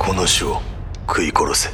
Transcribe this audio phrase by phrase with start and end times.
[0.00, 0.60] この種を
[1.08, 1.70] 食い殺せ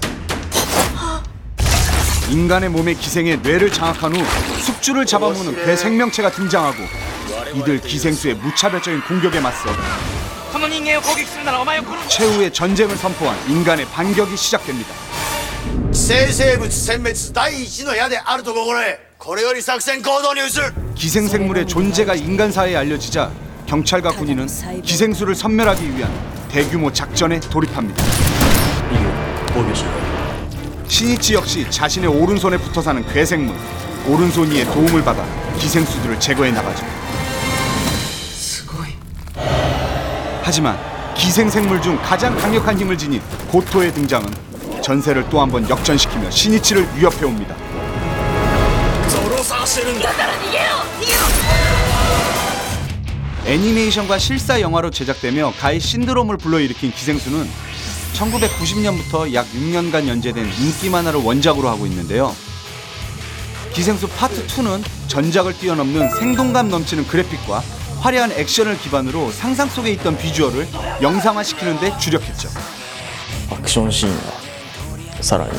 [2.30, 6.82] 인간의 몸의 기생에 뇌를 장악한 후 숙주를 잡아먹는 괴 생명체가 등장하고
[7.54, 9.68] 이들 기생수의 무차별적인 공격에 맞서
[10.52, 14.94] この人間を攻撃するならお前を殺す 최후의 전쟁을 선포한 인간의 반격이 시작됩니다.
[15.92, 23.30] 生生物殲滅第一の矢であると心得これより作戦行動に移る 기생생물의 존재가 인간사회에 알려지자
[23.66, 24.46] 경찰과 군인은
[24.82, 26.10] 기생수를 섬멸하기 위한
[26.50, 28.02] 대규모 작전에 돌입합니다.
[30.88, 33.56] 신이치 역시 자신의 오른손에 붙어 사는 괴생물
[34.06, 35.24] 오른손이의 도움을 받아
[35.58, 36.84] 기생수들을 제거해 나가죠.
[40.42, 40.76] 하지만
[41.14, 44.28] 기생생물 중 가장 강력한 힘을 지닌 고토의 등장은
[44.82, 47.54] 전세를 또 한 번 역전시키며 신이치를 위협해 옵니다.
[49.08, 50.10] ゾロを探してるんだ
[53.46, 57.48] 애니메이션과 실사 영화로 제작되며 가히 신드롬을 불러일으킨 기생수는
[58.14, 62.34] 1990년부터 약 6년간 연재된 인기 만화를 원작으로 하고 있는데요.
[63.74, 67.62] 기생수 파트 2는 전작을 뛰어넘는 생동감 넘치는 그래픽과
[68.00, 70.68] 화려한 액션을 기반으로 상상 속에 있던 비주얼을
[71.00, 72.48] 영상화시키는 데 주력했죠.
[73.50, 75.52] アクションシーンがさらに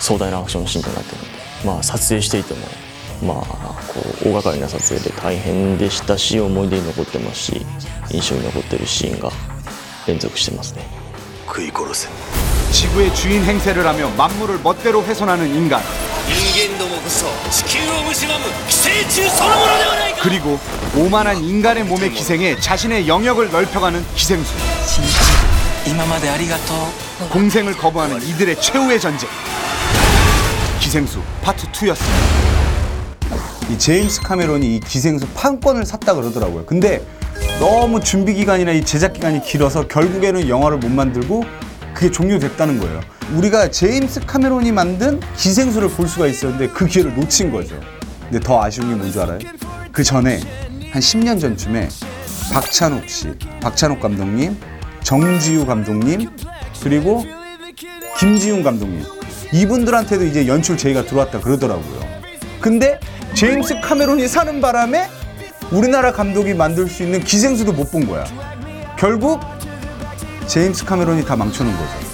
[0.00, 2.60] 壮大なアクションシーンとなっているのでまあ撮影していても
[3.22, 7.66] まあこう大掛かりな撮影で大変でしたし思い出に残ってますし
[8.10, 9.30] 印象に残ってるシーンが
[10.06, 10.86] 連続してますね
[11.46, 12.08] 食い殺せ
[12.72, 15.80] 지구의 주인 행세를 하며 만물을 멋대로 훼손하는 인간
[16.28, 20.58] 人間どもこそ地球を蝕む寄生虫そのものではないか 그리고
[20.96, 24.52] 오만한 인간의 몸의 기생에 자신의 영역을 넓혀가는 기생수
[25.86, 26.74] 今までありがと
[27.24, 29.28] う 공생을 거부하는 이들의 최후의 전쟁
[30.80, 32.51] 기생수 파트 2였습니다
[33.69, 37.01] 이 제임스 카메론이 이 기생수 판권을 샀다 그러더라고요 근데
[37.59, 41.43] 너무 준비 기간이나 이 제작 기간이 길어서 결국에는 영화를 못 만들고
[41.93, 43.01] 그게 종료됐다는 거예요
[43.35, 47.79] 우리가 제임스 카메론이 만든 기생수를 볼 수가 있었는데 그 기회를 놓친 거죠
[48.29, 49.39] 근데 더 아쉬운 게 뭔지 알아요?
[49.91, 50.39] 그 전에
[50.91, 51.87] 한 10년 전쯤에
[52.51, 53.31] 박찬욱 씨,
[53.61, 54.57] 박찬욱 감독님,
[55.01, 56.29] 정지우 감독님,
[56.81, 57.23] 그리고
[58.19, 59.03] 김지훈 감독님
[59.53, 62.01] 이분들한테도 이제 연출 제의가 들어왔다 그러더라고요.
[62.59, 62.99] 근데
[63.43, 65.09] 제임스 카메론이 사는 바람에
[65.69, 68.23] 우리나라 감독이 만들 수 있는 기생수도 못 본 거야.
[68.97, 69.41] 결국
[70.47, 72.12] 제임스 카메론이 다 망쳐놓은 거죠.